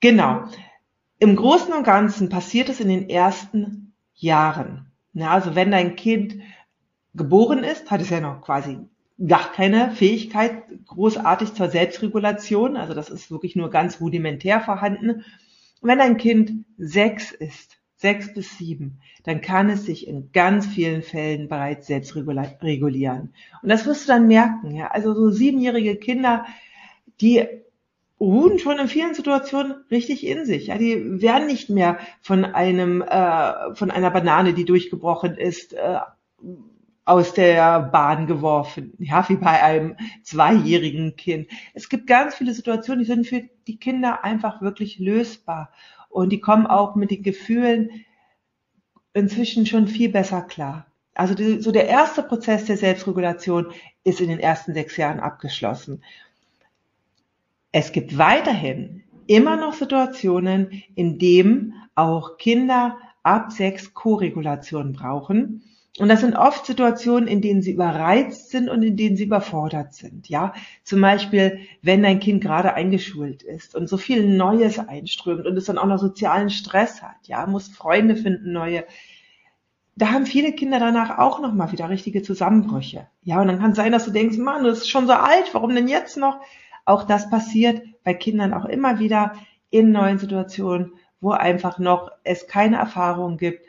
Genau. 0.00 0.44
Im 1.18 1.36
Großen 1.36 1.72
und 1.72 1.84
Ganzen 1.84 2.28
passiert 2.28 2.68
es 2.68 2.80
in 2.80 2.88
den 2.88 3.08
ersten 3.08 3.94
Jahren. 4.14 4.92
Ja, 5.12 5.30
also 5.30 5.54
wenn 5.54 5.70
dein 5.70 5.96
Kind 5.96 6.36
geboren 7.14 7.64
ist, 7.64 7.90
hat 7.90 8.02
es 8.02 8.10
ja 8.10 8.20
noch 8.20 8.42
quasi 8.42 8.78
gar 9.24 9.52
keine 9.52 9.90
Fähigkeit 9.92 10.62
großartig 10.86 11.54
zur 11.54 11.68
Selbstregulation. 11.68 12.76
Also 12.76 12.94
das 12.94 13.08
ist 13.08 13.30
wirklich 13.30 13.56
nur 13.56 13.70
ganz 13.70 14.00
rudimentär 14.00 14.60
vorhanden. 14.60 15.24
wenn 15.82 16.00
ein 16.00 16.16
Kind 16.16 16.64
sechs 16.78 17.32
ist, 17.32 17.78
sechs 17.96 18.34
bis 18.34 18.58
sieben, 18.58 19.00
dann 19.24 19.40
kann 19.40 19.70
es 19.70 19.84
sich 19.84 20.06
in 20.06 20.30
ganz 20.32 20.66
vielen 20.66 21.02
Fällen 21.02 21.48
bereits 21.48 21.86
selbst 21.86 22.14
regulieren. 22.14 23.32
Und 23.62 23.68
das 23.68 23.86
wirst 23.86 24.04
du 24.04 24.12
dann 24.12 24.26
merken. 24.26 24.74
Ja? 24.74 24.88
Also 24.88 25.14
so 25.14 25.30
siebenjährige 25.30 25.96
Kinder, 25.96 26.44
die 27.20 27.46
ruhen 28.20 28.58
schon 28.58 28.78
in 28.78 28.88
vielen 28.88 29.14
Situationen 29.14 29.74
richtig 29.90 30.26
in 30.26 30.44
sich. 30.44 30.68
Ja, 30.68 30.78
die 30.78 31.20
werden 31.20 31.46
nicht 31.46 31.68
mehr 31.70 31.98
von 32.22 32.44
einem 32.44 33.02
äh, 33.02 33.74
von 33.74 33.90
einer 33.90 34.10
Banane, 34.10 34.54
die 34.54 34.64
durchgebrochen 34.64 35.36
ist, 35.36 35.74
äh, 35.74 35.98
aus 37.06 37.32
der 37.32 37.80
Bahn 37.80 38.26
geworfen, 38.26 38.92
ja, 38.98 39.26
wie 39.28 39.36
bei 39.36 39.62
einem 39.62 39.96
zweijährigen 40.24 41.14
Kind. 41.14 41.48
Es 41.72 41.88
gibt 41.88 42.08
ganz 42.08 42.34
viele 42.34 42.52
Situationen, 42.52 42.98
die 42.98 43.06
sind 43.06 43.26
für 43.28 43.48
die 43.68 43.78
Kinder 43.78 44.24
einfach 44.24 44.60
wirklich 44.60 44.98
lösbar 44.98 45.70
und 46.08 46.30
die 46.30 46.40
kommen 46.40 46.66
auch 46.66 46.96
mit 46.96 47.12
den 47.12 47.22
Gefühlen 47.22 48.04
inzwischen 49.14 49.66
schon 49.66 49.86
viel 49.86 50.08
besser 50.08 50.42
klar. 50.42 50.86
Also 51.14 51.34
die, 51.34 51.62
so 51.62 51.70
der 51.70 51.86
erste 51.86 52.24
Prozess 52.24 52.64
der 52.64 52.76
Selbstregulation 52.76 53.68
ist 54.02 54.20
in 54.20 54.28
den 54.28 54.40
ersten 54.40 54.74
sechs 54.74 54.96
Jahren 54.96 55.20
abgeschlossen. 55.20 56.02
Es 57.70 57.92
gibt 57.92 58.18
weiterhin 58.18 59.04
immer 59.28 59.56
noch 59.56 59.74
Situationen, 59.74 60.82
in 60.96 61.20
denen 61.20 61.74
auch 61.94 62.36
Kinder 62.36 62.98
ab 63.22 63.52
sechs 63.52 63.94
Co-Regulation 63.94 64.92
brauchen 64.92 65.62
Und 65.98 66.08
das 66.08 66.20
sind 66.20 66.36
oft 66.36 66.66
Situationen, 66.66 67.26
in 67.26 67.40
denen 67.40 67.62
sie 67.62 67.72
überreizt 67.72 68.50
sind 68.50 68.68
und 68.68 68.82
in 68.82 68.98
denen 68.98 69.16
sie 69.16 69.24
überfordert 69.24 69.94
sind. 69.94 70.28
Ja, 70.28 70.52
zum 70.84 71.00
Beispiel, 71.00 71.60
wenn 71.80 72.02
dein 72.02 72.20
Kind 72.20 72.42
gerade 72.42 72.74
eingeschult 72.74 73.42
ist 73.42 73.74
und 73.74 73.88
so 73.88 73.96
viel 73.96 74.26
Neues 74.28 74.78
einströmt 74.78 75.46
und 75.46 75.56
es 75.56 75.64
dann 75.64 75.78
auch 75.78 75.86
noch 75.86 75.98
sozialen 75.98 76.50
Stress 76.50 77.02
hat. 77.02 77.16
Ja, 77.22 77.46
muss 77.46 77.68
Freunde 77.68 78.14
finden, 78.14 78.52
neue. 78.52 78.84
Da 79.94 80.10
haben 80.12 80.26
viele 80.26 80.52
Kinder 80.52 80.78
danach 80.78 81.16
auch 81.18 81.40
noch 81.40 81.54
mal 81.54 81.72
wieder 81.72 81.88
richtige 81.88 82.20
Zusammenbrüche. 82.22 83.06
Ja, 83.22 83.40
und 83.40 83.48
dann 83.48 83.58
kann 83.58 83.70
es 83.70 83.76
sein, 83.78 83.92
dass 83.92 84.04
du 84.04 84.10
denkst, 84.10 84.36
Mann, 84.36 84.64
du 84.64 84.70
bist 84.70 84.90
schon 84.90 85.06
so 85.06 85.14
alt, 85.14 85.48
warum 85.52 85.74
denn 85.74 85.88
jetzt 85.88 86.18
noch? 86.18 86.38
Auch 86.84 87.04
das 87.04 87.30
passiert 87.30 87.80
bei 88.04 88.12
Kindern 88.12 88.52
auch 88.52 88.66
immer 88.66 88.98
wieder 88.98 89.32
in 89.70 89.92
neuen 89.92 90.18
Situationen, 90.18 90.92
wo 91.20 91.30
einfach 91.30 91.78
noch 91.78 92.10
es 92.22 92.46
keine 92.46 92.76
Erfahrung 92.76 93.38
gibt 93.38 93.60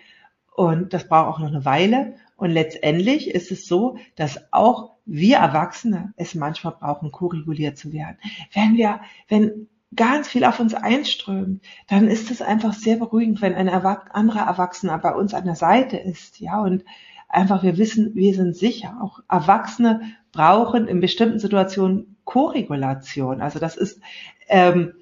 und 0.57 0.91
das 0.91 1.07
braucht 1.07 1.35
auch 1.35 1.39
noch 1.39 1.49
eine 1.49 1.65
Weile. 1.65 2.15
Und 2.35 2.49
letztendlich 2.49 3.29
ist 3.29 3.51
es 3.51 3.67
so, 3.67 3.99
dass 4.15 4.51
auch 4.51 4.95
wir 5.05 5.37
Erwachsene 5.37 6.13
es 6.17 6.33
manchmal 6.33 6.73
brauchen, 6.73 7.11
koreguliert 7.11 7.77
zu 7.77 7.93
werden. 7.93 8.17
Wenn 8.53 8.75
wir, 8.75 9.01
wenn 9.27 9.67
ganz 9.95 10.27
viel 10.27 10.43
auf 10.43 10.59
uns 10.59 10.73
einströmt, 10.73 11.61
dann 11.87 12.07
ist 12.07 12.31
es 12.31 12.41
einfach 12.41 12.73
sehr 12.73 12.95
beruhigend, 12.95 13.39
wenn 13.39 13.53
ein 13.53 13.69
anderer 13.69 14.47
Erwachsener 14.47 14.97
bei 14.97 15.13
uns 15.13 15.35
an 15.35 15.45
der 15.45 15.55
Seite 15.55 15.97
ist, 15.97 16.39
ja, 16.39 16.59
und 16.59 16.83
einfach 17.29 17.61
wir 17.61 17.77
wissen, 17.77 18.15
wir 18.15 18.33
sind 18.33 18.57
sicher. 18.57 18.97
Auch 18.99 19.19
Erwachsene 19.29 20.01
brauchen 20.31 20.87
in 20.87 21.01
bestimmten 21.01 21.37
Situationen 21.37 22.17
Koregulation. 22.23 23.41
Also 23.41 23.59
das 23.59 23.77
ist 23.77 24.01
ähm, 24.47 24.93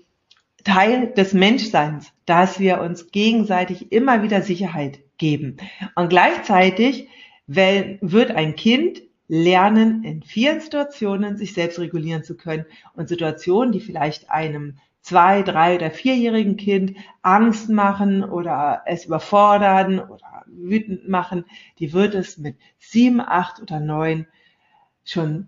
Teil 0.66 1.14
des 1.14 1.34
Menschseins, 1.34 2.12
dass 2.26 2.60
wir 2.60 2.82
uns 2.82 3.12
gegenseitig 3.12 3.94
immer 3.94 4.24
wieder 4.24 4.42
Sicherheit 4.42 5.00
geben. 5.18 5.58
Und 5.96 6.10
gleichzeitig 6.10 7.08
wird 7.48 8.32
ein 8.32 8.56
Kind 8.56 9.02
lernen, 9.28 10.04
in 10.04 10.24
vielen 10.24 10.60
Situationen 10.60 11.38
sich 11.38 11.54
selbst 11.54 11.80
regulieren 11.80 12.24
zu 12.24 12.36
können 12.36 12.66
und 12.94 13.08
Situationen, 13.08 13.72
die 13.72 13.80
vielleicht 13.80 14.30
einem 14.30 14.78
zwei, 15.02 15.44
drei 15.44 15.76
oder 15.76 15.92
vierjährigen 15.92 16.58
Kind 16.58 16.98
Angst 17.22 17.70
machen 17.70 18.24
oder 18.24 18.82
es 18.88 19.06
überfordern 19.06 20.00
oder 20.00 20.44
wütend 20.48 21.08
machen, 21.08 21.46
die 21.78 21.94
wird 21.94 22.16
es 22.16 22.40
mit 22.40 22.58
sieben, 22.80 23.22
acht 23.22 23.62
oder 23.62 23.80
neun 23.80 24.26
schon 25.04 25.48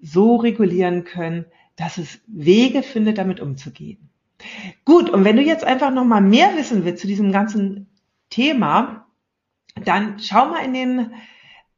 so 0.00 0.36
regulieren 0.36 1.04
können, 1.04 1.44
dass 1.76 1.98
es 1.98 2.20
Wege 2.26 2.82
findet, 2.82 3.18
damit 3.18 3.38
umzugehen. 3.38 4.10
Gut, 4.84 5.10
und 5.10 5.24
wenn 5.24 5.36
du 5.36 5.42
jetzt 5.42 5.64
einfach 5.64 5.90
noch 5.90 6.04
mal 6.04 6.20
mehr 6.20 6.56
wissen 6.56 6.84
willst 6.84 7.02
zu 7.02 7.06
diesem 7.06 7.32
ganzen 7.32 7.88
Thema, 8.30 9.06
dann 9.84 10.18
schau 10.18 10.46
mal 10.46 10.64
in 10.64 10.74
den 10.74 11.12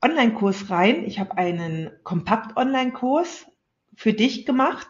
Online-Kurs 0.02 0.70
rein. 0.70 1.04
Ich 1.04 1.18
habe 1.18 1.36
einen 1.38 1.90
Kompakt-Online-Kurs 2.02 3.46
für 3.94 4.12
dich 4.12 4.46
gemacht. 4.46 4.88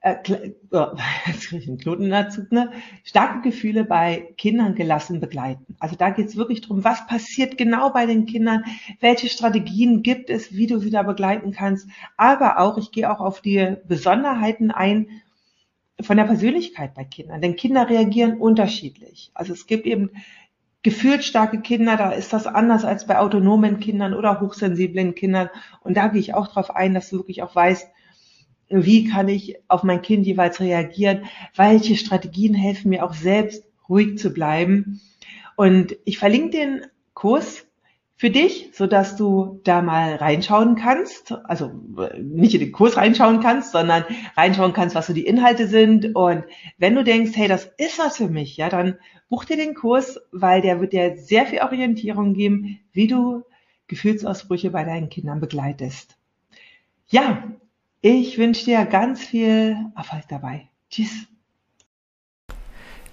Äh, 0.00 0.52
oh, 0.70 0.86
jetzt 1.26 1.48
kriege 1.48 1.62
ich 1.62 1.68
einen 1.68 1.78
Knoten 1.78 2.10
dazu, 2.10 2.42
ne? 2.50 2.70
Starke 3.02 3.50
Gefühle 3.50 3.84
bei 3.84 4.32
Kindern 4.36 4.74
gelassen 4.76 5.20
begleiten. 5.20 5.76
Also 5.80 5.96
da 5.96 6.10
geht 6.10 6.28
es 6.28 6.36
wirklich 6.36 6.60
darum, 6.60 6.84
was 6.84 7.06
passiert 7.06 7.58
genau 7.58 7.90
bei 7.90 8.06
den 8.06 8.26
Kindern, 8.26 8.64
welche 9.00 9.28
Strategien 9.28 10.02
gibt 10.02 10.30
es, 10.30 10.54
wie 10.54 10.68
du 10.68 10.78
sie 10.78 10.90
da 10.90 11.02
begleiten 11.02 11.50
kannst. 11.50 11.88
Aber 12.16 12.60
auch, 12.60 12.78
ich 12.78 12.92
gehe 12.92 13.10
auch 13.10 13.20
auf 13.20 13.40
die 13.40 13.76
Besonderheiten 13.86 14.70
ein 14.70 15.08
von 16.00 16.16
der 16.16 16.24
Persönlichkeit 16.24 16.94
bei 16.94 17.04
Kindern. 17.04 17.40
Denn 17.40 17.56
Kinder 17.56 17.88
reagieren 17.88 18.38
unterschiedlich. 18.38 19.30
Also 19.34 19.52
es 19.52 19.66
gibt 19.66 19.86
eben 19.86 20.10
gefühlsstarke 20.82 21.60
Kinder, 21.60 21.96
da 21.96 22.12
ist 22.12 22.32
das 22.32 22.46
anders 22.46 22.84
als 22.84 23.06
bei 23.06 23.18
autonomen 23.18 23.80
Kindern 23.80 24.14
oder 24.14 24.40
hochsensiblen 24.40 25.14
Kindern. 25.14 25.50
Und 25.80 25.96
da 25.96 26.08
gehe 26.08 26.20
ich 26.20 26.34
auch 26.34 26.48
darauf 26.48 26.74
ein, 26.74 26.94
dass 26.94 27.10
du 27.10 27.16
wirklich 27.16 27.42
auch 27.42 27.54
weißt, 27.54 27.88
wie 28.70 29.08
kann 29.08 29.28
ich 29.28 29.56
auf 29.68 29.82
mein 29.82 30.02
Kind 30.02 30.26
jeweils 30.26 30.60
reagieren, 30.60 31.24
welche 31.56 31.96
Strategien 31.96 32.54
helfen 32.54 32.90
mir 32.90 33.04
auch 33.04 33.14
selbst 33.14 33.64
ruhig 33.88 34.18
zu 34.18 34.32
bleiben. 34.32 35.00
Und 35.56 35.96
ich 36.04 36.18
verlinke 36.18 36.50
den 36.50 36.86
Kurs 37.14 37.67
für 38.18 38.30
dich, 38.30 38.70
so 38.72 38.88
dass 38.88 39.14
du 39.14 39.60
da 39.62 39.80
mal 39.80 40.16
reinschauen 40.16 40.74
kannst, 40.74 41.32
also 41.44 41.70
nicht 42.20 42.52
in 42.52 42.60
den 42.60 42.72
Kurs 42.72 42.96
reinschauen 42.96 43.38
kannst, 43.38 43.70
sondern 43.70 44.04
reinschauen 44.36 44.72
kannst, 44.72 44.96
was 44.96 45.06
so 45.06 45.12
die 45.12 45.24
Inhalte 45.24 45.68
sind. 45.68 46.16
Und 46.16 46.42
wenn 46.78 46.96
du 46.96 47.04
denkst, 47.04 47.30
hey, 47.36 47.46
das 47.46 47.70
ist 47.78 47.96
was 48.00 48.16
für 48.16 48.28
mich, 48.28 48.56
ja, 48.56 48.68
dann 48.68 48.96
buch 49.28 49.44
dir 49.44 49.56
den 49.56 49.74
Kurs, 49.74 50.20
weil 50.32 50.60
der 50.62 50.80
wird 50.80 50.92
dir 50.92 51.16
sehr 51.16 51.46
viel 51.46 51.60
Orientierung 51.60 52.34
geben, 52.34 52.80
wie 52.92 53.06
du 53.06 53.44
Gefühlsausbrüche 53.86 54.70
bei 54.70 54.82
deinen 54.82 55.10
Kindern 55.10 55.38
begleitest. 55.38 56.18
Ja, 57.06 57.44
ich 58.00 58.36
wünsche 58.36 58.64
dir 58.64 58.84
ganz 58.84 59.24
viel 59.24 59.76
Erfolg 59.96 60.24
dabei. 60.28 60.68
Tschüss. 60.90 61.28